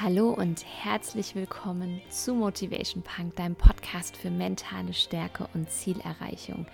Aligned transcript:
Hallo 0.00 0.30
und 0.30 0.64
herzlich 0.82 1.36
willkommen 1.36 2.00
zu 2.10 2.34
Motivation 2.34 3.04
Punk, 3.04 3.36
deinem 3.36 3.54
Podcast 3.54 4.16
für 4.16 4.28
mentale 4.28 4.92
Stärke 4.92 5.46
und 5.54 5.70
Zielerreichung. 5.70 6.66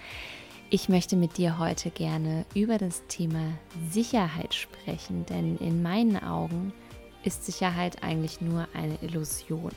Ich 0.71 0.89
möchte 0.89 1.17
mit 1.17 1.37
dir 1.37 1.59
heute 1.59 1.91
gerne 1.91 2.47
über 2.55 2.79
das 2.79 3.07
Thema 3.09 3.53
Sicherheit 3.91 4.55
sprechen, 4.55 5.27
denn 5.27 5.59
in 5.59 5.83
meinen 5.83 6.17
Augen 6.17 6.73
ist 7.23 7.45
Sicherheit 7.45 8.03
eigentlich 8.03 8.41
nur 8.41 8.67
eine 8.73 8.97
Illusion, 9.03 9.73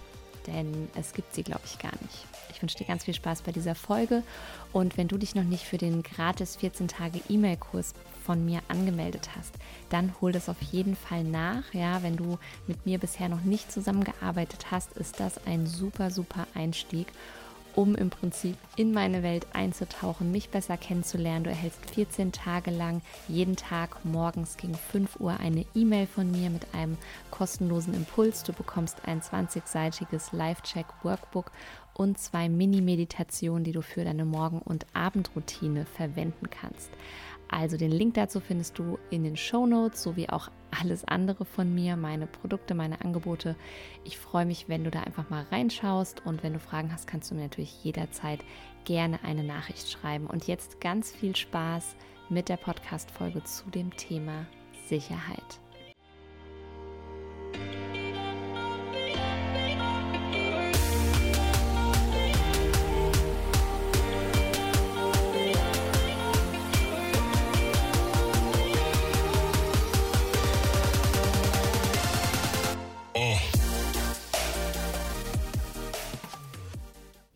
denn 0.48 0.90
es 0.96 1.14
gibt 1.14 1.34
sie, 1.34 1.44
glaube 1.44 1.64
ich, 1.66 1.80
gar 1.80 1.94
nicht. 2.02 2.26
Ich 2.52 2.62
wünsche 2.62 2.78
dir 2.78 2.86
ganz 2.86 3.04
viel 3.04 3.14
Spaß 3.14 3.42
bei 3.42 3.52
dieser 3.52 3.76
Folge 3.76 4.24
und 4.72 4.98
wenn 4.98 5.08
du 5.08 5.18
dich 5.18 5.36
noch 5.36 5.44
nicht 5.44 5.66
für 5.66 5.78
den 5.78 6.04
gratis 6.04 6.56
14 6.58 6.88
Tage 6.88 7.20
E-Mail-Kurs 7.30 7.94
von 8.26 8.46
mir 8.46 8.62
angemeldet 8.68 9.30
hast, 9.36 9.56
dann 9.90 10.14
hol 10.22 10.32
das 10.32 10.50
auf 10.50 10.62
jeden 10.62 10.96
Fall 10.96 11.24
nach. 11.24 11.74
Ja, 11.74 12.04
wenn 12.04 12.16
du 12.16 12.38
mit 12.68 12.86
mir 12.86 13.00
bisher 13.00 13.30
noch 13.30 13.44
nicht 13.44 13.72
zusammengearbeitet 13.72 14.72
hast, 14.72 14.94
ist 14.94 15.20
das 15.20 15.46
ein 15.46 15.68
super, 15.68 16.10
super 16.10 16.48
Einstieg 16.54 17.08
um 17.76 17.96
im 17.96 18.10
Prinzip 18.10 18.58
in 18.76 18.94
meine 18.94 19.24
Welt 19.24 19.48
einzutauchen, 19.54 20.32
mich 20.32 20.50
besser 20.50 20.78
kennenzulernen. 20.78 21.44
Du 21.44 21.50
erhältst 21.50 21.90
14 21.92 22.32
Tage 22.32 22.72
lang 22.72 23.02
jeden 23.28 23.56
Tag 23.56 24.04
morgens 24.06 24.58
gegen 24.58 24.76
5 24.76 25.20
Uhr 25.20 25.40
eine 25.40 25.66
E-Mail 25.76 26.08
von 26.08 26.32
mir 26.32 26.50
mit 26.50 26.74
einem 26.74 26.98
kostenlosen 27.32 27.94
Impuls. 27.94 28.44
Du 28.44 28.54
bekommst 28.54 28.98
ein 29.06 29.22
20-seitiges 29.22 30.36
Live-Check-Workbook 30.36 31.52
und 31.94 32.18
zwei 32.18 32.50
Mini-Meditationen, 32.50 33.64
die 33.64 33.72
du 33.72 33.82
für 33.82 34.04
deine 34.04 34.26
Morgen- 34.26 34.62
und 34.62 34.86
Abendroutine 34.94 35.86
verwenden 35.86 36.50
kannst. 36.50 36.90
Also 37.54 37.78
den 37.78 37.92
Link 37.92 38.16
dazu 38.16 38.40
findest 38.40 38.80
du 38.80 38.98
in 39.12 39.24
den 39.24 39.38
Show 39.38 39.68
Notes 39.68 40.02
sowie 40.02 40.28
auch 40.28 40.50
alles 40.72 41.06
andere 41.06 41.46
von 41.46 41.72
mir, 41.72 41.96
meine 41.96 42.26
Produkte, 42.26 42.74
meine 42.74 43.02
Angebote. 43.02 43.56
Ich 44.04 44.18
freue 44.18 44.48
mich, 44.48 44.70
wenn 44.70 44.84
du 44.84 44.90
da 44.90 45.02
einfach 45.02 45.30
mal 45.30 45.46
reinschaust 45.52 46.26
und 46.26 46.42
wenn 46.42 46.54
du 46.54 46.60
Fragen 46.60 46.92
hast, 46.92 47.06
kannst 47.06 47.30
du 47.30 47.36
mir 47.36 47.44
natürlich 47.44 47.84
jederzeit 47.84 48.40
gerne 48.86 49.24
eine 49.24 49.44
Nachricht 49.44 49.92
schreiben. 49.92 50.26
Und 50.26 50.48
jetzt 50.48 50.82
ganz 50.82 51.12
viel 51.12 51.36
Spaß 51.36 51.96
mit 52.28 52.50
der 52.50 52.58
Podcast-Folge 52.58 53.44
zu 53.44 53.70
dem 53.70 53.96
Thema 53.98 54.48
Sicherheit. 54.88 55.63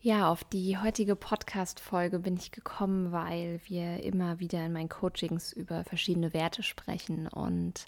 Ja, 0.08 0.30
auf 0.32 0.42
die 0.42 0.78
heutige 0.78 1.16
Podcast-Folge 1.16 2.20
bin 2.20 2.38
ich 2.38 2.50
gekommen, 2.50 3.12
weil 3.12 3.60
wir 3.66 4.02
immer 4.02 4.40
wieder 4.40 4.64
in 4.64 4.72
meinen 4.72 4.88
Coachings 4.88 5.52
über 5.52 5.84
verschiedene 5.84 6.32
Werte 6.32 6.62
sprechen. 6.62 7.28
Und 7.28 7.84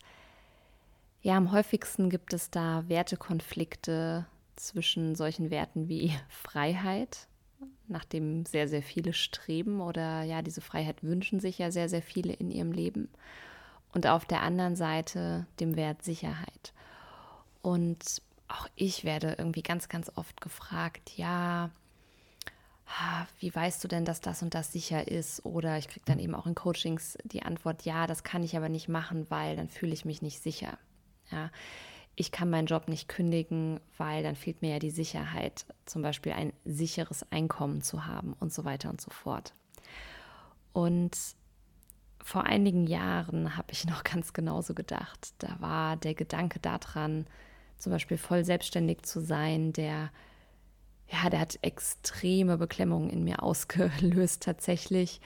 ja, 1.23 1.39
am 1.39 1.51
häufigsten 1.51 2.11
gibt 2.11 2.35
es 2.35 2.51
da 2.51 2.85
Wertekonflikte 2.89 4.27
zwischen 4.55 5.15
solchen 5.15 5.51
Werten 5.51 5.89
wie 5.89 6.13
Freiheit, 6.29 7.27
nach 7.89 8.05
dem 8.05 8.45
sehr, 8.45 8.69
sehr 8.69 8.83
viele 8.83 9.15
streben 9.15 9.81
oder 9.81 10.23
ja, 10.23 10.43
diese 10.43 10.61
Freiheit 10.61 11.03
wünschen 11.03 11.41
sich 11.41 11.57
ja 11.57 11.71
sehr, 11.71 11.89
sehr 11.89 12.03
viele 12.03 12.35
in 12.35 12.51
ihrem 12.51 12.73
Leben. 12.73 13.09
Und 13.95 14.07
auf 14.07 14.27
der 14.27 14.43
anderen 14.43 14.77
Seite 14.77 15.47
dem 15.59 15.75
Wert 15.75 16.03
Sicherheit. 16.03 16.75
Und 17.63 18.21
auch 18.47 18.69
ich 18.77 19.05
werde 19.05 19.37
irgendwie 19.39 19.63
ganz, 19.63 19.89
ganz 19.89 20.13
oft 20.17 20.43
gefragt, 20.43 21.13
ja, 21.17 21.71
wie 23.39 23.55
weißt 23.55 23.83
du 23.83 23.89
denn, 23.89 24.05
dass 24.05 24.21
das 24.21 24.43
und 24.43 24.55
das 24.55 24.73
sicher 24.73 25.09
ist? 25.09 25.45
Oder 25.45 25.79
ich 25.79 25.89
kriege 25.89 26.05
dann 26.07 26.19
eben 26.19 26.35
auch 26.35 26.47
in 26.47 26.55
Coachings 26.55 27.17
die 27.25 27.43
Antwort, 27.43 27.83
ja, 27.83 28.07
das 28.07 28.25
kann 28.25 28.43
ich 28.43 28.57
aber 28.57 28.69
nicht 28.69 28.89
machen, 28.89 29.27
weil 29.31 29.57
dann 29.57 29.69
fühle 29.69 29.93
ich 29.93 30.05
mich 30.05 30.23
nicht 30.23 30.43
sicher. 30.43 30.79
Ja, 31.31 31.51
ich 32.17 32.33
kann 32.33 32.51
meinen 32.51 32.67
Job 32.67 32.89
nicht 32.89 33.09
kündigen, 33.09 33.81
weil 33.97 34.23
dann 34.23 34.37
fehlt 34.37 34.63
mir 34.63 34.73
ja 34.73 34.79
die 34.79 34.91
Sicherheit, 34.91 35.65
zum 35.87 36.03
Beispiel 36.03 36.33
ein 36.33 36.53
sicheres 36.65 37.25
Einkommen 37.31 37.83
zu 37.83 38.07
haben 38.07 38.35
und 38.41 38.53
so 38.53 38.65
weiter 38.65 38.91
und 38.91 39.01
so 39.01 39.11
fort. 39.11 39.55
Und 40.73 41.17
vor 42.23 42.45
einigen 42.45 42.87
Jahren 42.87 43.57
habe 43.57 43.73
ich 43.73 43.87
noch 43.87 44.05
ganz 44.05 44.33
genauso 44.33 44.75
gedacht. 44.75 45.33
Da 45.39 45.57
war 45.61 45.97
der 45.97 46.15
Gedanke 46.15 46.59
daran, 46.59 47.27
zum 47.79 47.93
Beispiel 47.93 48.19
voll 48.19 48.45
selbstständig 48.45 49.03
zu 49.03 49.21
sein, 49.21 49.73
der 49.73 50.11
ja, 51.11 51.29
der 51.31 51.41
hat 51.41 51.59
extreme 51.63 52.57
Beklemmungen 52.57 53.11
in 53.11 53.25
mir 53.25 53.43
ausgelöst 53.43 54.43
tatsächlich. 54.43 55.21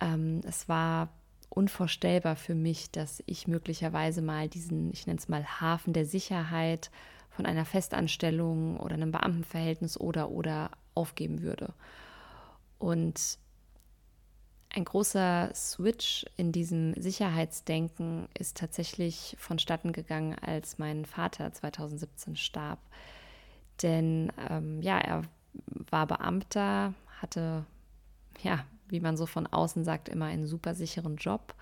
Ähm, 0.00 0.40
es 0.44 0.68
war 0.68 1.10
unvorstellbar 1.48 2.36
für 2.36 2.54
mich, 2.54 2.90
dass 2.90 3.22
ich 3.26 3.46
möglicherweise 3.46 4.22
mal 4.22 4.48
diesen, 4.48 4.90
ich 4.92 5.06
nenne 5.06 5.18
es 5.18 5.28
mal 5.28 5.44
Hafen 5.44 5.92
der 5.92 6.06
Sicherheit 6.06 6.90
von 7.30 7.46
einer 7.46 7.64
Festanstellung 7.64 8.78
oder 8.80 8.94
einem 8.94 9.12
Beamtenverhältnis 9.12 9.98
oder 9.98 10.30
oder 10.30 10.70
aufgeben 10.94 11.42
würde. 11.42 11.74
Und 12.78 13.38
ein 14.74 14.84
großer 14.84 15.50
Switch 15.54 16.24
in 16.36 16.52
diesem 16.52 16.94
Sicherheitsdenken 16.94 18.28
ist 18.38 18.56
tatsächlich 18.56 19.36
vonstatten 19.38 19.92
gegangen, 19.92 20.34
als 20.38 20.78
mein 20.78 21.04
Vater 21.04 21.52
2017 21.52 22.36
starb. 22.36 22.78
Denn 23.82 24.32
ähm, 24.48 24.80
ja, 24.82 24.98
er 24.98 25.22
war 25.90 26.06
Beamter, 26.06 26.94
hatte, 27.20 27.64
ja, 28.42 28.64
wie 28.88 29.00
man 29.00 29.16
so 29.16 29.26
von 29.26 29.46
außen 29.46 29.84
sagt, 29.84 30.08
immer 30.08 30.26
einen 30.26 30.46
super 30.46 30.74
sicheren 30.74 31.16
Job. 31.16 31.54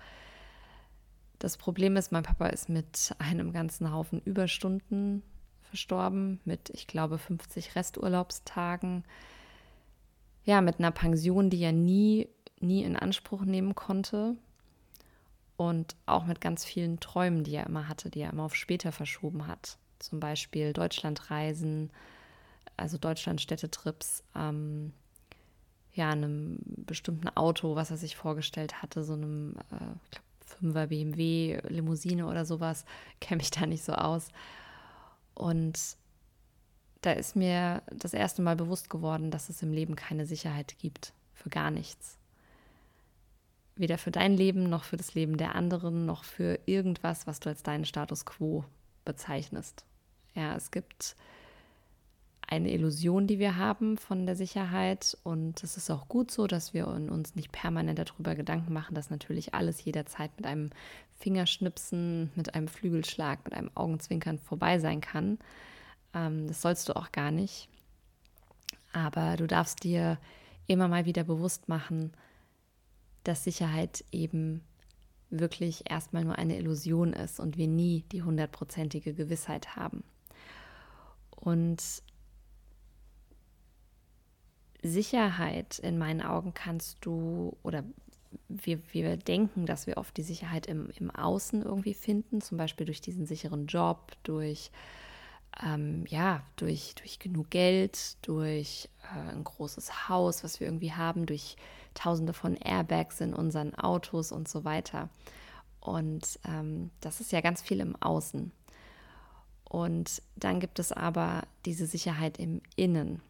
Das 1.39 1.57
Problem 1.57 1.97
ist, 1.97 2.11
mein 2.11 2.23
Papa 2.23 2.47
ist 2.47 2.69
mit 2.69 3.15
einem 3.17 3.51
ganzen 3.51 3.91
Haufen 3.91 4.21
Überstunden 4.21 5.23
verstorben, 5.63 6.39
mit, 6.45 6.69
ich 6.71 6.87
glaube, 6.87 7.17
50 7.17 7.75
Resturlaubstagen. 7.75 9.03
Ja, 10.43 10.61
mit 10.61 10.79
einer 10.79 10.91
Pension, 10.91 11.49
die 11.49 11.61
er 11.61 11.71
nie, 11.71 12.27
nie 12.59 12.83
in 12.83 12.95
Anspruch 12.95 13.43
nehmen 13.43 13.73
konnte. 13.75 14.35
Und 15.57 15.95
auch 16.05 16.25
mit 16.25 16.41
ganz 16.41 16.65
vielen 16.65 16.99
Träumen, 16.99 17.43
die 17.43 17.55
er 17.55 17.67
immer 17.67 17.87
hatte, 17.87 18.09
die 18.09 18.21
er 18.21 18.31
immer 18.31 18.43
auf 18.43 18.55
später 18.55 18.91
verschoben 18.91 19.47
hat 19.47 19.77
zum 20.03 20.19
Beispiel 20.19 20.73
Deutschlandreisen, 20.73 21.91
also 22.77 22.97
Deutschland-Städtetrips, 22.97 24.23
ähm, 24.35 24.93
ja, 25.93 26.09
einem 26.09 26.59
bestimmten 26.65 27.29
Auto, 27.29 27.75
was 27.75 27.91
er 27.91 27.97
sich 27.97 28.15
vorgestellt 28.15 28.81
hatte, 28.81 29.03
so 29.03 29.13
einem 29.13 29.55
äh, 29.71 29.93
ich 30.05 30.11
glaub, 30.11 30.25
5er 30.61 30.87
BMW, 30.87 31.59
Limousine 31.67 32.27
oder 32.27 32.45
sowas, 32.45 32.85
kenne 33.19 33.39
mich 33.39 33.51
da 33.51 33.65
nicht 33.65 33.83
so 33.83 33.93
aus. 33.93 34.29
Und 35.33 35.79
da 37.01 37.11
ist 37.13 37.35
mir 37.35 37.81
das 37.91 38.13
erste 38.13 38.41
Mal 38.41 38.55
bewusst 38.55 38.89
geworden, 38.89 39.31
dass 39.31 39.49
es 39.49 39.63
im 39.63 39.73
Leben 39.73 39.95
keine 39.95 40.25
Sicherheit 40.25 40.77
gibt, 40.79 41.13
für 41.33 41.49
gar 41.49 41.71
nichts. 41.71 42.17
Weder 43.75 43.97
für 43.97 44.11
dein 44.11 44.35
Leben, 44.35 44.69
noch 44.69 44.83
für 44.83 44.97
das 44.97 45.15
Leben 45.15 45.37
der 45.37 45.55
anderen, 45.55 46.05
noch 46.05 46.23
für 46.23 46.59
irgendwas, 46.65 47.25
was 47.25 47.39
du 47.39 47.49
als 47.49 47.63
deinen 47.63 47.85
Status 47.85 48.25
quo 48.25 48.65
bezeichnest. 49.05 49.85
Ja, 50.35 50.55
es 50.55 50.71
gibt 50.71 51.15
eine 52.51 52.71
Illusion, 52.71 53.27
die 53.27 53.39
wir 53.39 53.55
haben 53.55 53.97
von 53.97 54.25
der 54.25 54.35
Sicherheit. 54.35 55.17
Und 55.23 55.63
es 55.63 55.77
ist 55.77 55.89
auch 55.89 56.09
gut 56.09 56.31
so, 56.31 56.47
dass 56.47 56.73
wir 56.73 56.87
uns 56.87 57.33
nicht 57.35 57.51
permanent 57.53 57.97
darüber 57.97 58.35
Gedanken 58.35 58.73
machen, 58.73 58.93
dass 58.93 59.09
natürlich 59.09 59.53
alles 59.53 59.83
jederzeit 59.83 60.31
mit 60.35 60.45
einem 60.45 60.69
Fingerschnipsen, 61.17 62.29
mit 62.35 62.53
einem 62.53 62.67
Flügelschlag, 62.67 63.45
mit 63.45 63.53
einem 63.53 63.71
Augenzwinkern 63.73 64.37
vorbei 64.37 64.79
sein 64.79 64.99
kann. 64.99 65.39
Ähm, 66.13 66.47
das 66.47 66.61
sollst 66.61 66.89
du 66.89 66.95
auch 66.97 67.13
gar 67.13 67.31
nicht. 67.31 67.69
Aber 68.91 69.37
du 69.37 69.47
darfst 69.47 69.83
dir 69.85 70.17
immer 70.67 70.89
mal 70.89 71.05
wieder 71.05 71.23
bewusst 71.23 71.69
machen, 71.69 72.11
dass 73.23 73.45
Sicherheit 73.45 74.03
eben 74.11 74.61
wirklich 75.29 75.89
erstmal 75.89 76.25
nur 76.25 76.37
eine 76.37 76.57
Illusion 76.57 77.13
ist 77.13 77.39
und 77.39 77.57
wir 77.57 77.67
nie 77.67 78.03
die 78.11 78.23
hundertprozentige 78.23 79.13
Gewissheit 79.13 79.77
haben. 79.77 80.03
Und 81.41 81.83
Sicherheit 84.81 85.79
in 85.79 85.97
meinen 85.97 86.21
Augen 86.21 86.53
kannst 86.53 86.97
du 87.01 87.57
oder 87.61 87.83
wir, 88.47 88.79
wir 88.93 89.17
denken, 89.17 89.65
dass 89.65 89.87
wir 89.87 89.97
oft 89.97 90.15
die 90.15 90.23
Sicherheit 90.23 90.65
im, 90.67 90.89
im 90.97 91.11
Außen 91.11 91.61
irgendwie 91.63 91.93
finden, 91.93 92.41
zum 92.41 92.57
Beispiel 92.57 92.85
durch 92.85 93.01
diesen 93.01 93.25
sicheren 93.25 93.67
Job, 93.67 94.13
durch 94.23 94.71
ähm, 95.61 96.05
ja, 96.07 96.43
durch, 96.55 96.95
durch 96.95 97.19
genug 97.19 97.49
Geld, 97.49 98.25
durch 98.25 98.89
äh, 99.13 99.31
ein 99.31 99.43
großes 99.43 100.07
Haus, 100.07 100.43
was 100.43 100.59
wir 100.59 100.67
irgendwie 100.67 100.93
haben, 100.93 101.25
durch 101.25 101.57
tausende 101.93 102.33
von 102.33 102.55
Airbags 102.55 103.19
in 103.19 103.33
unseren 103.33 103.75
Autos 103.75 104.31
und 104.31 104.47
so 104.47 104.63
weiter. 104.63 105.09
Und 105.81 106.39
ähm, 106.47 106.89
das 107.01 107.19
ist 107.19 107.31
ja 107.31 107.41
ganz 107.41 107.61
viel 107.61 107.79
im 107.81 107.95
Außen. 108.01 108.51
Und 109.71 110.21
dann 110.35 110.59
gibt 110.59 110.79
es 110.79 110.91
aber 110.91 111.43
diese 111.63 111.87
Sicherheit 111.87 112.37
im 112.39 112.59
Innen. 112.75 113.21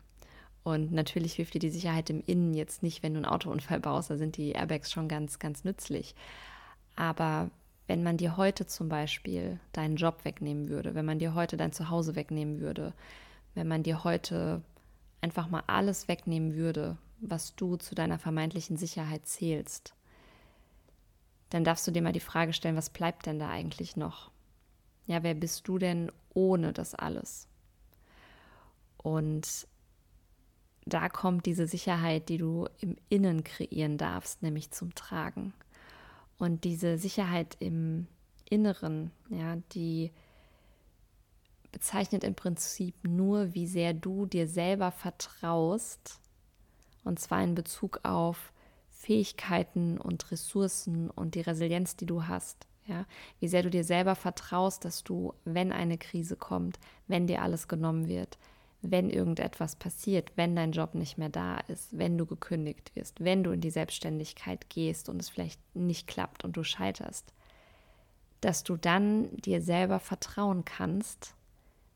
Und 0.63 0.91
natürlich 0.91 1.33
hilft 1.33 1.53
dir 1.53 1.59
die 1.59 1.69
Sicherheit 1.69 2.09
im 2.09 2.23
Innen 2.25 2.55
jetzt 2.55 2.81
nicht, 2.81 3.03
wenn 3.03 3.13
du 3.13 3.19
einen 3.19 3.27
Autounfall 3.27 3.79
baust. 3.79 4.09
Da 4.09 4.17
sind 4.17 4.37
die 4.37 4.53
Airbags 4.53 4.91
schon 4.91 5.07
ganz, 5.07 5.37
ganz 5.37 5.63
nützlich. 5.63 6.15
Aber 6.95 7.51
wenn 7.85 8.01
man 8.01 8.17
dir 8.17 8.37
heute 8.37 8.65
zum 8.65 8.89
Beispiel 8.89 9.59
deinen 9.71 9.97
Job 9.97 10.25
wegnehmen 10.25 10.67
würde, 10.67 10.95
wenn 10.95 11.05
man 11.05 11.19
dir 11.19 11.35
heute 11.35 11.57
dein 11.57 11.73
Zuhause 11.73 12.15
wegnehmen 12.15 12.59
würde, 12.59 12.95
wenn 13.53 13.67
man 13.67 13.83
dir 13.83 14.03
heute 14.03 14.63
einfach 15.21 15.47
mal 15.47 15.61
alles 15.67 16.07
wegnehmen 16.07 16.55
würde, 16.55 16.97
was 17.19 17.55
du 17.55 17.75
zu 17.75 17.93
deiner 17.93 18.17
vermeintlichen 18.17 18.77
Sicherheit 18.77 19.27
zählst, 19.27 19.93
dann 21.51 21.63
darfst 21.63 21.85
du 21.85 21.91
dir 21.91 22.01
mal 22.01 22.13
die 22.13 22.19
Frage 22.19 22.53
stellen, 22.53 22.77
was 22.77 22.89
bleibt 22.89 23.27
denn 23.27 23.37
da 23.37 23.47
eigentlich 23.49 23.95
noch? 23.95 24.30
Ja, 25.11 25.23
wer 25.23 25.33
bist 25.33 25.67
du 25.67 25.77
denn 25.77 26.09
ohne 26.33 26.71
das 26.71 26.95
alles? 26.95 27.49
Und 28.95 29.67
da 30.85 31.09
kommt 31.09 31.45
diese 31.45 31.67
Sicherheit, 31.67 32.29
die 32.29 32.37
du 32.37 32.69
im 32.79 32.95
Innen 33.09 33.43
kreieren 33.43 33.97
darfst, 33.97 34.41
nämlich 34.41 34.71
zum 34.71 34.95
Tragen. 34.95 35.53
Und 36.37 36.63
diese 36.63 36.97
Sicherheit 36.97 37.57
im 37.59 38.07
Inneren, 38.49 39.11
ja, 39.27 39.57
die 39.73 40.11
bezeichnet 41.73 42.23
im 42.23 42.35
Prinzip 42.35 42.95
nur, 43.03 43.53
wie 43.53 43.67
sehr 43.67 43.93
du 43.93 44.25
dir 44.25 44.47
selber 44.47 44.91
vertraust, 44.93 46.21
und 47.03 47.19
zwar 47.19 47.43
in 47.43 47.53
Bezug 47.53 47.99
auf 48.03 48.53
Fähigkeiten 48.87 49.97
und 49.97 50.31
Ressourcen 50.31 51.09
und 51.09 51.35
die 51.35 51.41
Resilienz, 51.41 51.97
die 51.97 52.05
du 52.05 52.27
hast. 52.27 52.65
Ja, 52.87 53.05
wie 53.39 53.47
sehr 53.47 53.63
du 53.63 53.69
dir 53.69 53.83
selber 53.83 54.15
vertraust, 54.15 54.85
dass 54.85 55.03
du, 55.03 55.33
wenn 55.45 55.71
eine 55.71 55.97
Krise 55.97 56.35
kommt, 56.35 56.79
wenn 57.07 57.27
dir 57.27 57.41
alles 57.41 57.67
genommen 57.67 58.07
wird, 58.07 58.39
wenn 58.81 59.09
irgendetwas 59.09 59.75
passiert, 59.75 60.31
wenn 60.35 60.55
dein 60.55 60.71
Job 60.71 60.95
nicht 60.95 61.17
mehr 61.17 61.29
da 61.29 61.59
ist, 61.67 61.97
wenn 61.97 62.17
du 62.17 62.25
gekündigt 62.25 62.95
wirst, 62.95 63.23
wenn 63.23 63.43
du 63.43 63.51
in 63.51 63.61
die 63.61 63.69
Selbstständigkeit 63.69 64.69
gehst 64.69 65.09
und 65.09 65.21
es 65.21 65.29
vielleicht 65.29 65.59
nicht 65.75 66.07
klappt 66.07 66.43
und 66.43 66.57
du 66.57 66.63
scheiterst, 66.63 67.33
dass 68.41 68.63
du 68.63 68.75
dann 68.75 69.29
dir 69.37 69.61
selber 69.61 69.99
vertrauen 69.99 70.65
kannst, 70.65 71.35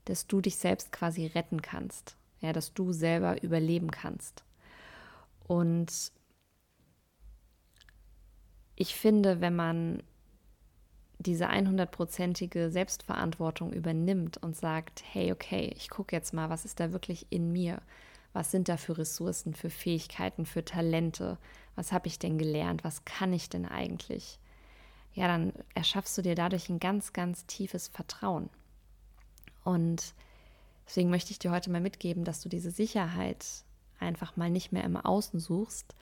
dass 0.06 0.28
du 0.28 0.42
dich 0.42 0.58
selbst 0.58 0.92
quasi 0.92 1.26
retten 1.26 1.64
kannst, 1.64 2.16
ja, 2.42 2.54
dass 2.54 2.76
du 2.76 2.94
selber 2.94 3.42
überleben 3.42 3.90
kannst. 3.90 4.44
Und 5.48 6.12
ich 8.76 8.96
finde, 8.96 9.42
wenn 9.42 9.56
man 9.56 10.04
diese 11.20 11.50
100%ige 11.50 12.70
Selbstverantwortung 12.70 13.72
übernimmt 13.74 14.38
und 14.38 14.56
sagt, 14.56 15.04
hey, 15.12 15.32
okay, 15.32 15.74
ich 15.76 15.90
gucke 15.90 16.16
jetzt 16.16 16.34
mal, 16.34 16.50
was 16.50 16.66
ist 16.66 16.80
da 16.80 16.92
wirklich 16.92 17.28
in 17.30 17.52
mir? 17.52 17.82
Was 18.34 18.52
sind 18.52 18.68
da 18.68 18.78
für 18.78 18.98
Ressourcen, 18.98 19.54
für 19.54 19.70
Fähigkeiten, 19.70 20.46
für 20.46 20.66
Talente? 20.66 21.38
Was 21.76 21.92
habe 21.92 22.08
ich 22.08 22.20
denn 22.20 22.38
gelernt? 22.38 22.84
Was 22.84 23.06
kann 23.06 23.32
ich 23.32 23.50
denn 23.50 23.66
eigentlich? 23.66 24.40
Ja, 25.14 25.28
dann 25.28 25.54
erschaffst 25.74 26.18
du 26.18 26.22
dir 26.22 26.36
dadurch 26.36 26.70
ein 26.70 26.80
ganz, 26.80 27.14
ganz 27.14 27.46
tiefes 27.46 27.88
Vertrauen. 27.88 28.50
Und 29.64 30.14
deswegen 30.86 31.10
möchte 31.10 31.32
ich 31.32 31.40
dir 31.40 31.52
heute 31.52 31.72
mal 31.72 31.80
mitgeben, 31.80 32.26
dass 32.26 32.42
du 32.42 32.50
diese 32.50 32.72
Sicherheit 32.72 33.46
einfach 34.00 34.36
mal 34.36 34.50
nicht 34.50 34.74
mehr 34.74 34.84
im 34.84 34.98
Außen 34.98 35.40
suchst, 35.40 35.96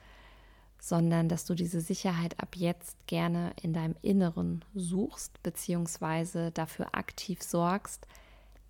sondern 0.84 1.30
dass 1.30 1.46
du 1.46 1.54
diese 1.54 1.80
Sicherheit 1.80 2.38
ab 2.40 2.56
jetzt 2.56 3.06
gerne 3.06 3.54
in 3.62 3.72
deinem 3.72 3.96
Inneren 4.02 4.62
suchst, 4.74 5.42
beziehungsweise 5.42 6.50
dafür 6.50 6.94
aktiv 6.94 7.42
sorgst, 7.42 8.06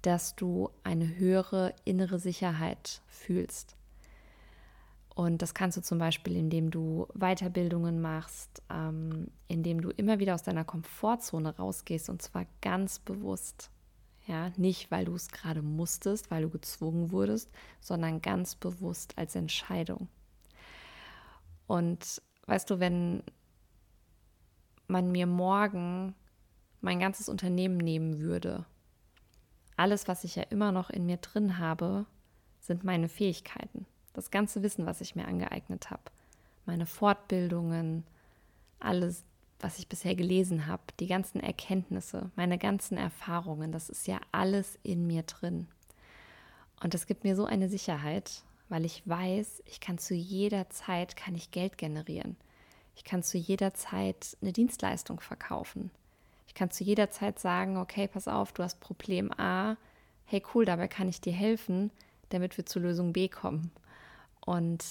dass 0.03 0.37
du 0.37 0.71
eine 0.85 1.17
höhere 1.17 1.75
innere 1.85 2.21
Sicherheit 2.21 3.03
fühlst. 3.09 3.75
Und 5.17 5.43
das 5.43 5.55
kannst 5.55 5.77
du 5.77 5.83
zum 5.83 5.99
Beispiel, 5.99 6.37
indem 6.37 6.71
du 6.71 7.09
Weiterbildungen 7.15 8.01
machst, 8.01 8.63
ähm, 8.71 9.27
indem 9.49 9.81
du 9.81 9.91
immer 9.91 10.21
wieder 10.21 10.35
aus 10.35 10.45
deiner 10.45 10.65
Komfortzone 10.65 11.57
rausgehst 11.57 12.09
und 12.11 12.23
zwar 12.23 12.47
ganz 12.61 13.01
bewusst. 13.01 13.71
Ja, 14.29 14.53
nicht 14.57 14.93
weil 14.93 15.07
du 15.07 15.17
es 15.17 15.31
gerade 15.31 15.63
musstest, 15.63 16.31
weil 16.31 16.43
du 16.43 16.49
gezwungen 16.49 17.11
wurdest, 17.11 17.51
sondern 17.81 18.23
ganz 18.23 18.55
bewusst 18.55 19.19
als 19.19 19.35
Entscheidung. 19.35 20.07
Und 21.67 22.23
weißt 22.47 22.69
du, 22.71 22.81
wenn 22.81 23.23
man 24.87 25.11
mir 25.11 25.27
morgen 25.27 26.15
mein 26.81 27.01
ganzes 27.01 27.29
Unternehmen 27.29 27.79
nehmen 27.79 28.21
würde, 28.21 28.67
alles, 29.77 30.07
was 30.07 30.25
ich 30.25 30.37
ja 30.37 30.45
immer 30.45 30.73
noch 30.73 30.91
in 30.91 31.07
mir 31.07 31.17
drin 31.17 31.59
habe, 31.59 32.07
sind 32.61 32.85
meine 32.85 33.09
Fähigkeiten. 33.09 33.87
Das 34.13 34.31
ganze 34.31 34.63
Wissen, 34.63 34.87
was 34.87 35.01
ich 35.01 35.17
mir 35.17 35.27
angeeignet 35.27 35.91
habe. 35.91 36.03
Meine 36.67 36.87
Fortbildungen, 36.87 38.05
alles, 38.79 39.25
was 39.59 39.79
ich 39.79 39.89
bisher 39.89 40.15
gelesen 40.15 40.67
habe, 40.67 40.83
die 41.01 41.07
ganzen 41.07 41.41
Erkenntnisse, 41.41 42.31
meine 42.37 42.59
ganzen 42.59 42.97
Erfahrungen, 42.97 43.73
das 43.73 43.89
ist 43.89 44.07
ja 44.07 44.21
alles 44.31 44.79
in 44.83 45.07
mir 45.07 45.23
drin. 45.25 45.67
Und 46.83 46.95
das 46.95 47.07
gibt 47.07 47.25
mir 47.25 47.35
so 47.35 47.45
eine 47.45 47.69
Sicherheit 47.69 48.45
weil 48.69 48.85
ich 48.85 49.07
weiß, 49.07 49.63
ich 49.67 49.81
kann 49.81 49.99
zu 49.99 50.15
jeder 50.15 50.71
Zeit 50.71 51.17
kann 51.17 51.35
ich 51.35 51.51
Geld 51.51 51.79
generieren. 51.79 52.37
Ich 52.97 53.05
kann 53.05 53.23
zu 53.23 53.39
jeder 53.39 53.75
Zeit 53.75 54.37
eine 54.41 54.53
Dienstleistung 54.53 55.21
verkaufen. 55.21 55.91
Ich 56.47 56.55
kann 56.55 56.71
zu 56.71 56.85
jeder 56.85 57.11
Zeit 57.11 57.39
sagen, 57.39 57.77
okay, 57.77 58.07
pass 58.07 58.29
auf, 58.29 58.53
du 58.53 58.63
hast 58.63 58.81
Problem 58.81 59.33
A, 59.39 59.77
hey 60.25 60.43
cool, 60.55 60.65
dabei 60.65 60.89
kann 60.89 61.09
ich 61.09 61.21
dir 61.21 61.33
helfen, 61.33 61.91
damit 62.29 62.57
wir 62.57 62.65
zur 62.65 62.83
Lösung 62.83 63.13
B 63.13 63.29
kommen. 63.29 63.73
Und 64.41 64.85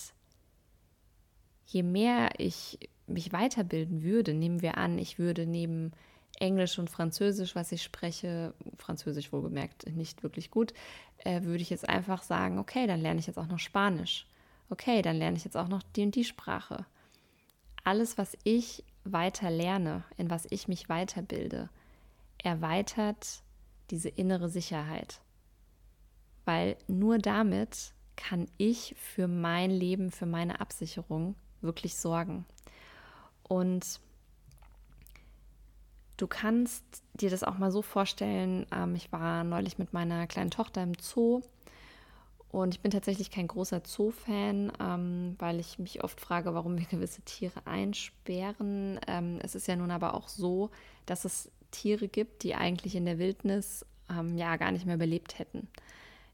je 1.66 1.84
mehr 1.84 2.32
ich 2.38 2.80
mich 3.08 3.32
weiterbilden 3.32 4.04
würde, 4.04 4.34
nehmen 4.34 4.62
wir 4.62 4.78
an, 4.78 4.98
ich 4.98 5.20
würde 5.20 5.46
neben 5.46 5.92
Englisch 6.40 6.80
und 6.80 6.90
Französisch, 6.90 7.56
was 7.56 7.72
ich 7.72 7.84
spreche, 7.84 8.54
Französisch 8.78 9.32
wohlgemerkt 9.32 9.88
nicht 9.96 10.24
wirklich 10.24 10.52
gut, 10.52 10.74
äh, 11.20 11.44
würde 11.44 11.62
ich 11.62 11.70
jetzt 11.70 11.88
einfach 11.88 12.24
sagen, 12.24 12.60
okay, 12.60 12.88
dann 12.88 13.02
lerne 13.02 13.20
ich 13.20 13.28
jetzt 13.28 13.38
auch 13.38 13.48
noch 13.48 13.60
Spanisch. 13.60 14.28
Okay, 14.70 15.02
dann 15.02 15.18
lerne 15.18 15.38
ich 15.38 15.46
jetzt 15.46 15.58
auch 15.58 15.68
noch 15.68 15.84
die 15.96 16.04
und 16.04 16.16
die 16.16 16.24
Sprache. 16.24 16.86
Alles, 17.84 18.18
was 18.18 18.38
ich 18.44 18.84
weiter 19.04 19.52
lerne, 19.52 20.04
in 20.18 20.30
was 20.30 20.48
ich 20.50 20.68
mich 20.68 20.90
weiterbilde, 20.90 21.70
erweitert 22.44 23.44
diese 23.90 24.10
innere 24.10 24.50
Sicherheit. 24.50 25.22
Weil 26.46 26.78
nur 26.88 27.20
damit 27.20 27.94
kann 28.16 28.48
ich 28.58 28.96
für 28.98 29.28
mein 29.28 29.70
Leben, 29.72 30.12
für 30.12 30.26
meine 30.26 30.62
Absicherung 30.62 31.36
wirklich 31.62 31.96
sorgen. 31.96 32.46
Und 33.44 34.00
Du 36.18 36.28
kannst 36.28 36.84
dir 37.14 37.30
das 37.30 37.44
auch 37.44 37.58
mal 37.58 37.72
so 37.72 37.82
vorstellen. 37.82 38.66
Ähm, 38.72 38.96
ich 38.96 39.12
war 39.12 39.44
neulich 39.44 39.78
mit 39.78 39.94
meiner 39.94 40.28
kleinen 40.28 40.52
Tochter 40.52 40.84
im 40.84 40.94
Zoo 41.00 41.42
und 42.54 42.76
ich 42.76 42.82
bin 42.82 42.92
tatsächlich 42.92 43.32
kein 43.32 43.48
großer 43.48 43.82
Zoo-Fan, 43.84 44.72
ähm, 44.80 45.36
weil 45.40 45.60
ich 45.60 45.80
mich 45.80 46.04
oft 46.04 46.22
frage, 46.22 46.54
warum 46.54 46.78
wir 46.78 46.86
gewisse 46.86 47.24
Tiere 47.24 47.66
einsperren. 47.66 49.00
Ähm, 49.08 49.40
es 49.42 49.56
ist 49.56 49.68
ja 49.68 49.76
nun 49.76 49.90
aber 49.90 50.14
auch 50.14 50.28
so, 50.28 50.70
dass 51.08 51.26
es 51.26 51.50
Tiere 51.72 52.08
gibt, 52.08 52.44
die 52.44 52.54
eigentlich 52.54 52.96
in 52.96 53.06
der 53.06 53.18
Wildnis 53.18 53.88
ähm, 54.08 54.38
ja 54.38 54.56
gar 54.58 54.72
nicht 54.72 54.86
mehr 54.86 54.94
überlebt 54.94 55.40
hätten. 55.40 55.68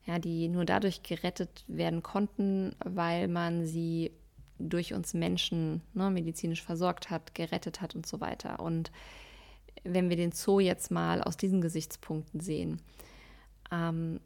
Ja, 0.06 0.20
die 0.20 0.50
nur 0.50 0.66
dadurch 0.66 1.04
gerettet 1.04 1.64
werden 1.68 2.04
konnten, 2.04 2.76
weil 2.84 3.30
man 3.30 3.66
sie 3.66 4.12
durch 4.58 4.94
uns 4.94 5.14
Menschen 5.14 5.82
ne, 5.94 6.10
medizinisch 6.10 6.64
versorgt 6.64 7.10
hat, 7.10 7.34
gerettet 7.34 7.80
hat 7.80 7.96
und 7.96 8.06
so 8.06 8.20
weiter. 8.20 8.60
Und 8.60 8.92
wenn 9.84 10.10
wir 10.10 10.18
den 10.18 10.32
Zoo 10.32 10.60
jetzt 10.60 10.92
mal 10.92 11.22
aus 11.22 11.38
diesen 11.38 11.62
Gesichtspunkten 11.62 12.40
sehen, 12.40 12.82
ähm, 13.72 14.20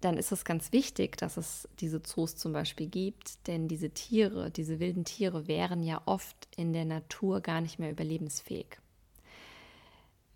dann 0.00 0.18
ist 0.18 0.30
es 0.30 0.44
ganz 0.44 0.72
wichtig, 0.72 1.16
dass 1.16 1.36
es 1.36 1.68
diese 1.80 2.02
Zoos 2.02 2.36
zum 2.36 2.52
Beispiel 2.52 2.86
gibt, 2.86 3.46
denn 3.46 3.66
diese 3.66 3.90
Tiere, 3.90 4.50
diese 4.50 4.78
wilden 4.78 5.04
Tiere 5.04 5.48
wären 5.48 5.82
ja 5.82 6.02
oft 6.04 6.48
in 6.56 6.72
der 6.72 6.84
Natur 6.84 7.40
gar 7.40 7.60
nicht 7.60 7.78
mehr 7.78 7.90
überlebensfähig. 7.90 8.78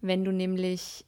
Wenn 0.01 0.25
du 0.25 0.33
nämlich 0.33 1.05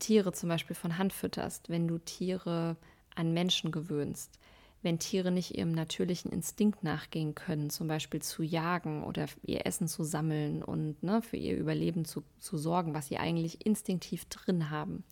Tiere 0.00 0.32
zum 0.32 0.48
Beispiel 0.48 0.74
von 0.74 0.98
Hand 0.98 1.12
fütterst, 1.12 1.68
wenn 1.68 1.86
du 1.86 1.98
Tiere 1.98 2.76
an 3.14 3.32
Menschen 3.32 3.70
gewöhnst, 3.70 4.38
wenn 4.82 4.98
Tiere 4.98 5.30
nicht 5.30 5.56
ihrem 5.56 5.72
natürlichen 5.72 6.32
Instinkt 6.32 6.82
nachgehen 6.82 7.34
können, 7.34 7.70
zum 7.70 7.86
Beispiel 7.86 8.20
zu 8.20 8.42
jagen 8.42 9.04
oder 9.04 9.26
ihr 9.44 9.64
Essen 9.66 9.86
zu 9.86 10.02
sammeln 10.02 10.62
und 10.62 11.02
ne, 11.02 11.22
für 11.22 11.36
ihr 11.36 11.56
Überleben 11.56 12.04
zu, 12.04 12.22
zu 12.40 12.58
sorgen, 12.58 12.92
was 12.94 13.06
sie 13.06 13.18
eigentlich 13.18 13.64
instinktiv 13.64 14.24
drin 14.26 14.70
haben, 14.70 15.04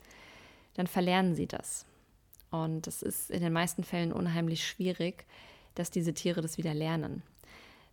dann 0.75 0.87
verlernen 0.87 1.35
sie 1.35 1.47
das. 1.47 1.87
Und 2.51 2.89
es 2.89 3.03
ist 3.03 3.31
in 3.31 3.43
den 3.43 3.53
meisten 3.53 3.85
Fällen 3.85 4.13
unheimlich 4.13 4.67
schwierig, 4.67 5.25
dass 5.77 5.91
diese 5.91 6.15
Tiere 6.15 6.43
das 6.43 6.59
wieder 6.59 6.75
lernen. 6.75 7.23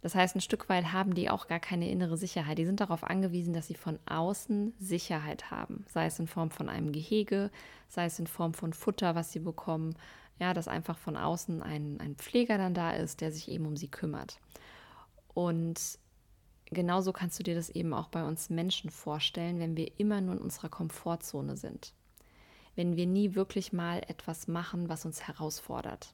Das 0.02 0.16
heißt, 0.16 0.36
ein 0.36 0.42
Stück 0.42 0.70
weit 0.70 0.94
haben 0.94 1.16
die 1.16 1.30
auch 1.30 1.48
gar 1.48 1.60
keine 1.60 1.90
innere 1.90 2.18
Sicherheit. 2.18 2.58
Die 2.58 2.66
sind 2.66 2.80
darauf 2.80 3.04
angewiesen, 3.04 3.54
dass 3.54 3.68
sie 3.68 3.76
von 3.76 4.00
außen 4.06 4.74
Sicherheit 4.80 5.50
haben. 5.50 5.86
Sei 5.88 6.06
es 6.06 6.20
in 6.20 6.28
Form 6.28 6.52
von 6.52 6.70
einem 6.70 6.92
Gehege, 6.92 7.52
sei 7.88 8.06
es 8.06 8.20
in 8.20 8.28
Form 8.28 8.54
von 8.54 8.74
Futter, 8.74 9.16
was 9.16 9.32
sie 9.32 9.40
bekommen. 9.40 9.96
Ja, 10.40 10.54
dass 10.54 10.68
einfach 10.68 10.98
von 10.98 11.18
außen 11.18 11.64
ein, 11.64 12.00
ein 12.00 12.16
Pfleger 12.16 12.58
dann 12.58 12.74
da 12.74 12.92
ist, 12.92 13.22
der 13.22 13.32
sich 13.32 13.50
eben 13.50 13.66
um 13.66 13.76
sie 13.76 13.88
kümmert. 13.88 14.40
Und 15.34 16.00
genauso 16.66 17.12
kannst 17.12 17.40
du 17.40 17.44
dir 17.44 17.56
das 17.56 17.70
eben 17.70 17.94
auch 17.94 18.10
bei 18.10 18.24
uns 18.24 18.50
Menschen 18.50 18.90
vorstellen, 18.90 19.60
wenn 19.60 19.76
wir 19.76 20.00
immer 20.00 20.22
nur 20.22 20.36
in 20.36 20.42
unserer 20.42 20.70
Komfortzone 20.70 21.58
sind. 21.58 21.94
Wenn 22.76 22.96
wir 22.96 23.08
nie 23.08 23.34
wirklich 23.34 23.74
mal 23.74 24.04
etwas 24.08 24.48
machen, 24.48 24.90
was 24.90 25.06
uns 25.06 25.28
herausfordert 25.28 26.14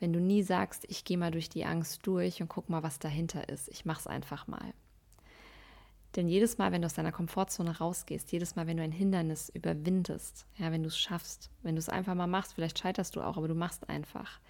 wenn 0.00 0.12
du 0.14 0.18
nie 0.18 0.42
sagst, 0.42 0.86
ich 0.88 1.04
gehe 1.04 1.18
mal 1.18 1.30
durch 1.30 1.48
die 1.48 1.66
Angst 1.66 2.06
durch 2.06 2.40
und 2.40 2.48
guck 2.48 2.68
mal, 2.68 2.82
was 2.82 2.98
dahinter 2.98 3.48
ist. 3.48 3.68
Ich 3.68 3.84
mach's 3.84 4.06
einfach 4.06 4.46
mal. 4.46 4.72
Denn 6.16 6.28
jedes 6.28 6.58
Mal, 6.58 6.72
wenn 6.72 6.82
du 6.82 6.86
aus 6.86 6.94
deiner 6.94 7.12
Komfortzone 7.12 7.78
rausgehst, 7.78 8.32
jedes 8.32 8.56
Mal, 8.56 8.66
wenn 8.66 8.76
du 8.76 8.82
ein 8.82 8.92
Hindernis 8.92 9.48
überwindest, 9.48 10.46
ja, 10.56 10.72
wenn 10.72 10.82
du 10.82 10.88
es 10.88 10.98
schaffst, 10.98 11.50
wenn 11.62 11.76
du 11.76 11.78
es 11.78 11.88
einfach 11.88 12.14
mal 12.14 12.26
machst, 12.26 12.54
vielleicht 12.54 12.78
scheiterst 12.78 13.14
du 13.14 13.20
auch, 13.20 13.36
aber 13.36 13.46
du 13.46 13.54
machst 13.54 13.88
einfach, 13.88 14.40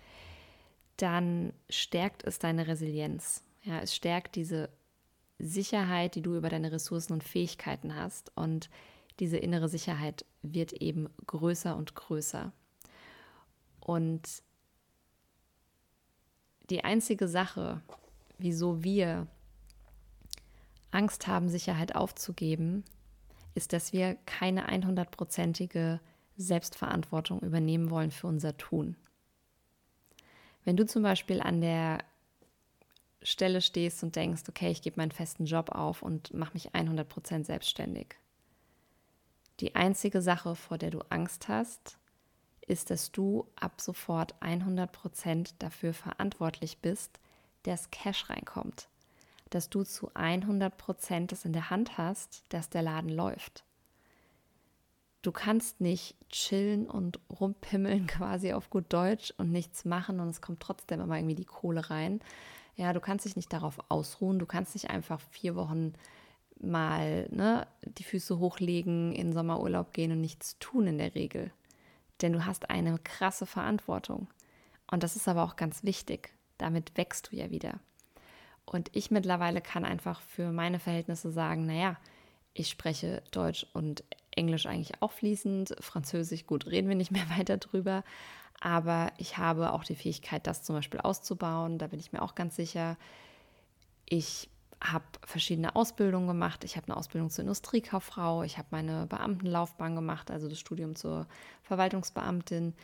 dann 0.96 1.52
stärkt 1.68 2.24
es 2.24 2.38
deine 2.38 2.66
Resilienz. 2.66 3.44
Ja, 3.62 3.80
es 3.80 3.94
stärkt 3.94 4.36
diese 4.36 4.70
Sicherheit, 5.38 6.14
die 6.14 6.22
du 6.22 6.36
über 6.36 6.48
deine 6.48 6.72
Ressourcen 6.72 7.12
und 7.12 7.24
Fähigkeiten 7.24 7.94
hast. 7.94 8.32
Und 8.36 8.70
diese 9.18 9.36
innere 9.36 9.68
Sicherheit 9.68 10.24
wird 10.42 10.72
eben 10.72 11.08
größer 11.26 11.76
und 11.76 11.94
größer. 11.94 12.52
Und 13.80 14.42
die 16.70 16.84
einzige 16.84 17.28
Sache, 17.28 17.82
wieso 18.38 18.84
wir 18.84 19.26
Angst 20.90 21.26
haben, 21.26 21.48
Sicherheit 21.48 21.94
aufzugeben, 21.94 22.84
ist, 23.54 23.72
dass 23.72 23.92
wir 23.92 24.16
keine 24.26 24.68
100%ige 24.68 26.00
Selbstverantwortung 26.36 27.40
übernehmen 27.40 27.90
wollen 27.90 28.10
für 28.10 28.26
unser 28.26 28.56
Tun. 28.56 28.96
Wenn 30.64 30.76
du 30.76 30.86
zum 30.86 31.02
Beispiel 31.02 31.40
an 31.40 31.60
der 31.60 31.98
Stelle 33.22 33.60
stehst 33.60 34.02
und 34.02 34.16
denkst, 34.16 34.42
okay, 34.48 34.70
ich 34.70 34.82
gebe 34.82 34.96
meinen 34.96 35.10
festen 35.10 35.44
Job 35.44 35.70
auf 35.70 36.02
und 36.02 36.32
mache 36.32 36.54
mich 36.54 36.72
100% 36.72 37.44
selbstständig. 37.44 38.16
Die 39.60 39.74
einzige 39.74 40.22
Sache, 40.22 40.56
vor 40.56 40.78
der 40.78 40.90
du 40.90 41.00
Angst 41.10 41.48
hast, 41.48 41.98
ist, 42.66 42.90
dass 42.90 43.12
du 43.12 43.46
ab 43.56 43.80
sofort 43.80 44.34
100 44.40 44.90
Prozent 44.90 45.54
dafür 45.58 45.92
verantwortlich 45.92 46.78
bist, 46.78 47.20
dass 47.64 47.90
Cash 47.90 48.30
reinkommt. 48.30 48.88
Dass 49.50 49.68
du 49.68 49.82
zu 49.82 50.10
100 50.14 50.76
Prozent 50.76 51.32
das 51.32 51.44
in 51.44 51.52
der 51.52 51.70
Hand 51.70 51.98
hast, 51.98 52.44
dass 52.50 52.70
der 52.70 52.82
Laden 52.82 53.10
läuft. 53.10 53.64
Du 55.22 55.32
kannst 55.32 55.80
nicht 55.80 56.16
chillen 56.30 56.88
und 56.88 57.20
rumpimmeln 57.28 58.06
quasi 58.08 58.52
auf 58.52 58.70
gut 58.70 58.86
Deutsch 58.88 59.34
und 59.36 59.52
nichts 59.52 59.84
machen 59.84 60.20
und 60.20 60.28
es 60.28 60.40
kommt 60.40 60.60
trotzdem 60.60 61.00
immer 61.00 61.16
irgendwie 61.16 61.34
die 61.34 61.44
Kohle 61.44 61.90
rein. 61.90 62.20
Ja, 62.76 62.92
du 62.92 63.00
kannst 63.00 63.26
dich 63.26 63.36
nicht 63.36 63.52
darauf 63.52 63.78
ausruhen. 63.90 64.38
Du 64.38 64.46
kannst 64.46 64.74
nicht 64.74 64.88
einfach 64.88 65.20
vier 65.30 65.54
Wochen 65.56 65.92
mal 66.58 67.28
ne, 67.30 67.66
die 67.82 68.04
Füße 68.04 68.38
hochlegen, 68.38 69.12
in 69.12 69.32
Sommerurlaub 69.32 69.92
gehen 69.92 70.12
und 70.12 70.20
nichts 70.20 70.58
tun 70.58 70.86
in 70.86 70.98
der 70.98 71.14
Regel 71.14 71.52
denn 72.22 72.32
du 72.32 72.44
hast 72.44 72.70
eine 72.70 72.98
krasse 72.98 73.46
Verantwortung. 73.46 74.28
Und 74.90 75.02
das 75.02 75.16
ist 75.16 75.28
aber 75.28 75.44
auch 75.44 75.56
ganz 75.56 75.84
wichtig. 75.84 76.32
Damit 76.58 76.96
wächst 76.96 77.30
du 77.30 77.36
ja 77.36 77.50
wieder. 77.50 77.80
Und 78.64 78.90
ich 78.92 79.10
mittlerweile 79.10 79.60
kann 79.60 79.84
einfach 79.84 80.20
für 80.20 80.52
meine 80.52 80.78
Verhältnisse 80.78 81.30
sagen, 81.30 81.66
naja, 81.66 81.96
ich 82.54 82.68
spreche 82.68 83.22
Deutsch 83.30 83.66
und 83.72 84.04
Englisch 84.30 84.66
eigentlich 84.66 84.92
auch 85.00 85.12
fließend, 85.12 85.74
Französisch, 85.80 86.46
gut, 86.46 86.66
reden 86.66 86.88
wir 86.88 86.96
nicht 86.96 87.10
mehr 87.10 87.28
weiter 87.36 87.58
drüber. 87.58 88.04
Aber 88.60 89.12
ich 89.16 89.38
habe 89.38 89.72
auch 89.72 89.84
die 89.84 89.94
Fähigkeit, 89.94 90.46
das 90.46 90.62
zum 90.62 90.76
Beispiel 90.76 91.00
auszubauen. 91.00 91.78
Da 91.78 91.86
bin 91.86 91.98
ich 91.98 92.12
mir 92.12 92.22
auch 92.22 92.34
ganz 92.34 92.56
sicher. 92.56 92.96
Ich 94.04 94.50
habe 94.82 95.04
verschiedene 95.26 95.76
Ausbildungen 95.76 96.26
gemacht. 96.26 96.64
Ich 96.64 96.76
habe 96.76 96.88
eine 96.88 96.96
Ausbildung 96.96 97.30
zur 97.30 97.42
Industriekauffrau, 97.42 98.42
ich 98.42 98.58
habe 98.58 98.68
meine 98.70 99.06
Beamtenlaufbahn 99.06 99.94
gemacht, 99.94 100.30
also 100.30 100.48
das 100.48 100.58
Studium 100.58 100.96
zur 100.96 101.26
Verwaltungsbeamtin. 101.62 102.74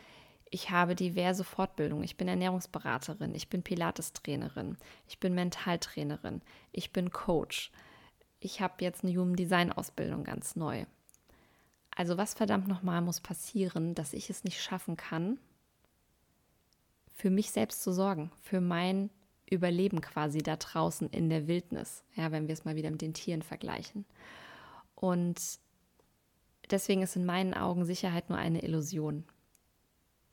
Ich 0.48 0.70
habe 0.70 0.94
diverse 0.94 1.44
Fortbildungen. 1.44 2.04
Ich 2.04 2.16
bin 2.16 2.28
Ernährungsberaterin, 2.28 3.34
ich 3.34 3.48
bin 3.48 3.62
Pilates-Trainerin, 3.62 4.76
ich 5.08 5.18
bin 5.18 5.34
Mentaltrainerin, 5.34 6.40
ich 6.72 6.92
bin 6.92 7.10
Coach. 7.10 7.72
Ich 8.38 8.60
habe 8.60 8.74
jetzt 8.80 9.02
eine 9.02 9.16
Human 9.16 9.34
Design 9.34 9.72
Ausbildung 9.72 10.24
ganz 10.24 10.54
neu. 10.54 10.84
Also 11.96 12.16
was 12.18 12.34
verdammt 12.34 12.68
nochmal 12.68 13.00
muss 13.00 13.20
passieren, 13.20 13.94
dass 13.94 14.12
ich 14.12 14.30
es 14.30 14.44
nicht 14.44 14.62
schaffen 14.62 14.96
kann, 14.96 15.38
für 17.14 17.30
mich 17.30 17.50
selbst 17.50 17.82
zu 17.82 17.92
sorgen, 17.92 18.30
für 18.42 18.60
mein 18.60 19.10
Überleben 19.48 20.00
quasi 20.00 20.38
da 20.38 20.56
draußen 20.56 21.08
in 21.08 21.30
der 21.30 21.46
Wildnis, 21.46 22.04
ja, 22.14 22.30
wenn 22.32 22.46
wir 22.46 22.52
es 22.52 22.64
mal 22.64 22.76
wieder 22.76 22.90
mit 22.90 23.00
den 23.00 23.14
Tieren 23.14 23.42
vergleichen. 23.42 24.04
Und 24.94 25.40
deswegen 26.70 27.02
ist 27.02 27.16
in 27.16 27.24
meinen 27.24 27.54
Augen 27.54 27.84
Sicherheit 27.84 28.28
nur 28.28 28.38
eine 28.38 28.62
Illusion. 28.62 29.24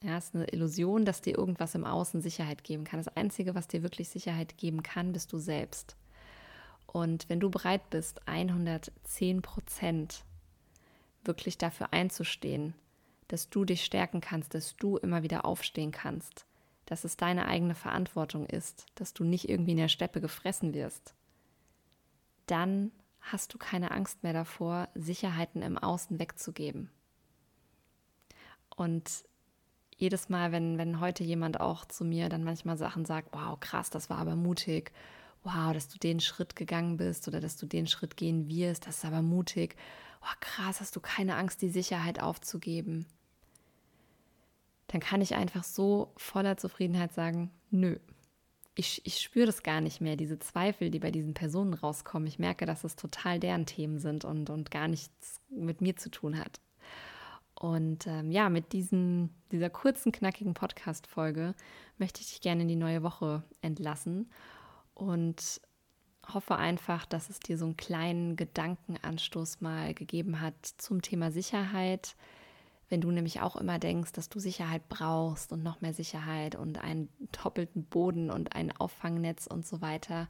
Ja, 0.04 0.18
es 0.18 0.26
ist 0.26 0.36
eine 0.36 0.50
Illusion, 0.50 1.06
dass 1.06 1.22
dir 1.22 1.38
irgendwas 1.38 1.76
im 1.76 1.86
Außen 1.86 2.22
Sicherheit 2.22 2.66
geben 2.66 2.84
kann. 2.84 3.00
Das 3.00 3.16
Einzige, 3.16 3.56
was 3.56 3.70
dir 3.70 3.84
wirklich 3.84 4.10
Sicherheit 4.10 4.58
geben 4.58 4.84
kann, 4.84 5.14
bist 5.14 5.32
du 5.32 5.40
selbst. 5.40 5.96
Und 6.86 7.30
wenn 7.30 7.40
du 7.40 7.50
bereit 7.50 7.90
bist, 7.90 8.28
110 8.28 9.42
Prozent 9.42 10.26
wirklich 11.24 11.58
dafür 11.58 11.94
einzustehen, 11.94 12.74
dass 13.30 13.50
du 13.50 13.64
dich 13.64 13.86
stärken 13.86 14.20
kannst, 14.20 14.54
dass 14.54 14.76
du 14.76 14.98
immer 14.98 15.24
wieder 15.24 15.46
aufstehen 15.46 15.94
kannst, 15.94 16.46
dass 16.86 17.06
es 17.06 17.16
deine 17.16 17.48
eigene 17.48 17.74
Verantwortung 17.74 18.46
ist, 18.46 18.86
dass 18.96 19.14
du 19.14 19.24
nicht 19.24 19.48
irgendwie 19.48 19.72
in 19.72 19.78
der 19.78 19.88
Steppe 19.88 20.20
gefressen 20.20 20.74
wirst, 20.74 21.16
dann 22.46 22.92
hast 23.22 23.54
du 23.54 23.58
keine 23.58 23.92
Angst 23.92 24.22
mehr 24.22 24.34
davor, 24.34 24.90
Sicherheiten 24.96 25.62
im 25.62 25.78
Außen 25.78 26.20
wegzugeben. 26.20 26.92
Und 28.76 29.24
jedes 30.04 30.30
Mal, 30.30 30.52
wenn, 30.52 30.78
wenn 30.78 31.00
heute 31.00 31.24
jemand 31.24 31.60
auch 31.60 31.86
zu 31.86 32.06
mir 32.06 32.30
dann 32.30 32.44
manchmal 32.44 32.78
Sachen 32.78 33.06
sagt, 33.06 33.30
wow, 33.32 33.60
krass, 33.60 33.90
das 33.90 34.10
war 34.10 34.18
aber 34.18 34.36
mutig, 34.36 34.92
wow, 35.44 35.74
dass 35.74 35.90
du 35.90 35.98
den 35.98 36.20
Schritt 36.20 36.56
gegangen 36.56 36.98
bist 36.98 37.28
oder 37.28 37.40
dass 37.40 37.58
du 37.58 37.66
den 37.66 37.88
Schritt 37.88 38.18
gehen 38.18 38.48
wirst, 38.48 38.88
das 38.88 38.98
ist 38.98 39.06
aber 39.06 39.22
mutig, 39.22 39.76
wow, 40.22 40.36
krass, 40.40 40.80
hast 40.80 40.96
du 40.96 41.00
keine 41.00 41.36
Angst, 41.36 41.62
die 41.62 41.70
Sicherheit 41.70 42.22
aufzugeben 42.22 43.06
dann 44.94 45.02
kann 45.02 45.22
ich 45.22 45.34
einfach 45.34 45.64
so 45.64 46.14
voller 46.18 46.56
Zufriedenheit 46.56 47.14
sagen, 47.14 47.50
nö. 47.72 47.98
Ich, 48.76 49.02
ich 49.06 49.22
spüre 49.22 49.48
das 49.48 49.64
gar 49.64 49.82
nicht 49.82 50.02
mehr, 50.02 50.16
diese 50.16 50.38
Zweifel, 50.38 50.92
die 50.92 51.00
bei 51.00 51.10
diesen 51.10 51.34
Personen 51.34 51.74
rauskommen. 51.74 52.28
Ich 52.28 52.38
merke, 52.38 52.68
dass 52.68 52.84
es 52.84 52.96
total 52.96 53.40
deren 53.40 53.66
Themen 53.66 53.98
sind 53.98 54.24
und, 54.24 54.52
und 54.52 54.70
gar 54.70 54.88
nichts 54.88 55.42
mit 55.50 55.82
mir 55.82 55.96
zu 55.96 56.12
tun 56.12 56.38
hat. 56.38 56.60
Und 57.56 58.08
ähm, 58.08 58.32
ja, 58.32 58.50
mit 58.50 58.74
diesem, 58.74 59.30
dieser 59.52 59.70
kurzen, 59.70 60.12
knackigen 60.12 60.54
Podcast-Folge 60.54 61.54
möchte 61.98 62.22
ich 62.22 62.30
dich 62.30 62.42
gerne 62.42 62.64
in 62.64 62.68
die 62.68 62.76
neue 62.76 63.04
Woche 63.04 63.44
entlassen 63.62 64.30
und 64.94 65.62
hoffe 66.32 66.56
einfach, 66.56 67.06
dass 67.06 67.30
es 67.30 67.40
dir 67.40 67.58
so 67.58 67.66
einen 67.66 67.78
kleinen 67.78 68.36
Gedankenanstoß 68.36 69.62
mal 69.62 69.94
gegeben 69.94 70.42
hat 70.42 70.56
zum 70.78 71.02
Thema 71.02 71.32
Sicherheit, 71.32 72.16
wenn 72.90 73.02
du 73.02 73.12
nämlich 73.12 73.42
auch 73.42 73.56
immer 73.56 73.80
denkst, 73.80 74.12
dass 74.14 74.30
du 74.30 74.40
Sicherheit 74.40 74.88
brauchst 74.88 75.52
und 75.52 75.64
noch 75.64 75.82
mehr 75.82 75.94
Sicherheit 75.94 76.56
und 76.56 76.78
einen 76.78 77.10
doppelten 77.32 77.86
Boden 77.86 78.30
und 78.30 78.56
ein 78.56 78.72
Auffangnetz 78.72 79.48
und 79.48 79.66
so 79.66 79.82
weiter, 79.82 80.28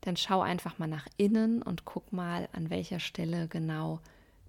dann 0.00 0.16
schau 0.16 0.40
einfach 0.40 0.78
mal 0.78 0.88
nach 0.88 1.06
innen 1.16 1.62
und 1.62 1.84
guck 1.84 2.12
mal, 2.12 2.48
an 2.52 2.70
welcher 2.70 3.00
Stelle 3.00 3.48
genau 3.48 4.00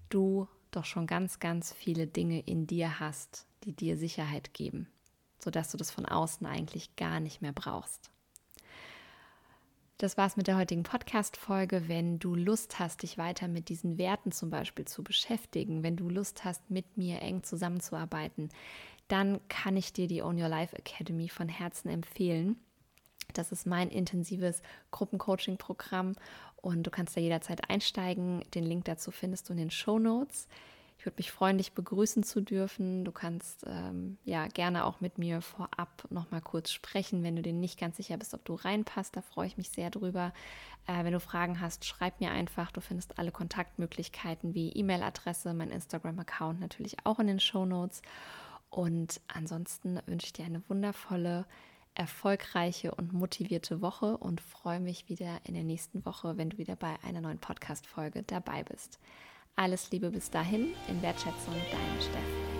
du 0.08 0.48
doch 0.70 0.84
schon 0.84 1.06
ganz, 1.06 1.38
ganz 1.38 1.72
viele 1.72 2.06
Dinge 2.06 2.40
in 2.40 2.66
dir 2.66 3.00
hast, 3.00 3.46
die 3.64 3.72
dir 3.72 3.96
Sicherheit 3.96 4.54
geben, 4.54 4.88
sodass 5.38 5.70
du 5.70 5.76
das 5.76 5.90
von 5.90 6.06
außen 6.06 6.46
eigentlich 6.46 6.96
gar 6.96 7.20
nicht 7.20 7.42
mehr 7.42 7.52
brauchst. 7.52 8.10
Das 10.00 10.16
war's 10.16 10.36
mit 10.36 10.46
der 10.46 10.56
heutigen 10.56 10.84
Podcast-Folge. 10.84 11.88
Wenn 11.88 12.20
du 12.20 12.36
Lust 12.36 12.78
hast, 12.78 13.02
dich 13.02 13.18
weiter 13.18 13.48
mit 13.48 13.68
diesen 13.68 13.98
Werten 13.98 14.30
zum 14.30 14.48
Beispiel 14.48 14.84
zu 14.84 15.02
beschäftigen, 15.02 15.82
wenn 15.82 15.96
du 15.96 16.08
Lust 16.08 16.44
hast, 16.44 16.70
mit 16.70 16.96
mir 16.96 17.20
eng 17.20 17.42
zusammenzuarbeiten, 17.42 18.50
dann 19.08 19.40
kann 19.48 19.76
ich 19.76 19.92
dir 19.92 20.06
die 20.06 20.22
Own 20.22 20.40
Your 20.40 20.48
Life 20.48 20.76
Academy 20.76 21.28
von 21.28 21.48
Herzen 21.48 21.88
empfehlen. 21.88 22.60
Das 23.38 23.52
ist 23.52 23.66
mein 23.66 23.88
intensives 23.88 24.62
Gruppencoaching-Programm 24.90 26.14
und 26.56 26.82
du 26.82 26.90
kannst 26.90 27.16
da 27.16 27.20
jederzeit 27.20 27.70
einsteigen. 27.70 28.42
Den 28.54 28.64
Link 28.64 28.84
dazu 28.84 29.10
findest 29.10 29.48
du 29.48 29.52
in 29.52 29.58
den 29.58 29.70
Show 29.70 29.98
Notes. 29.98 30.48
Ich 30.98 31.06
würde 31.06 31.18
mich 31.18 31.30
freuen, 31.30 31.58
dich 31.58 31.74
begrüßen 31.74 32.24
zu 32.24 32.40
dürfen. 32.40 33.04
Du 33.04 33.12
kannst 33.12 33.64
ähm, 33.68 34.18
ja 34.24 34.48
gerne 34.48 34.84
auch 34.84 35.00
mit 35.00 35.16
mir 35.16 35.40
vorab 35.40 36.08
noch 36.10 36.32
mal 36.32 36.40
kurz 36.40 36.72
sprechen, 36.72 37.22
wenn 37.22 37.36
du 37.36 37.42
dir 37.42 37.52
nicht 37.52 37.78
ganz 37.78 37.96
sicher 37.96 38.16
bist, 38.16 38.34
ob 38.34 38.44
du 38.44 38.54
reinpasst. 38.54 39.14
Da 39.14 39.22
freue 39.22 39.46
ich 39.46 39.56
mich 39.56 39.70
sehr 39.70 39.90
drüber. 39.90 40.32
Äh, 40.88 41.04
wenn 41.04 41.12
du 41.12 41.20
Fragen 41.20 41.60
hast, 41.60 41.84
schreib 41.84 42.20
mir 42.20 42.32
einfach. 42.32 42.72
Du 42.72 42.80
findest 42.80 43.16
alle 43.20 43.30
Kontaktmöglichkeiten 43.30 44.54
wie 44.54 44.72
E-Mail-Adresse, 44.72 45.54
mein 45.54 45.70
Instagram-Account 45.70 46.58
natürlich 46.58 46.96
auch 47.04 47.20
in 47.20 47.28
den 47.28 47.38
Show 47.38 47.64
Notes. 47.64 48.02
Und 48.68 49.20
ansonsten 49.28 50.00
wünsche 50.06 50.26
ich 50.26 50.32
dir 50.32 50.46
eine 50.46 50.68
wundervolle, 50.68 51.46
erfolgreiche 51.94 52.94
und 52.94 53.12
motivierte 53.12 53.80
Woche 53.80 54.16
und 54.16 54.40
freue 54.40 54.80
mich 54.80 55.08
wieder 55.08 55.40
in 55.44 55.54
der 55.54 55.64
nächsten 55.64 56.04
Woche, 56.04 56.36
wenn 56.36 56.50
du 56.50 56.58
wieder 56.58 56.76
bei 56.76 56.96
einer 57.02 57.20
neuen 57.20 57.38
Podcast-Folge 57.38 58.22
dabei 58.22 58.62
bist. 58.64 58.98
Alles 59.56 59.90
Liebe 59.90 60.10
bis 60.10 60.30
dahin, 60.30 60.74
in 60.88 61.02
Wertschätzung, 61.02 61.54
deine 61.54 62.00
Steff. 62.02 62.57